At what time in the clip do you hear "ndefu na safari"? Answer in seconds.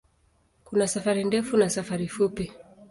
1.23-2.07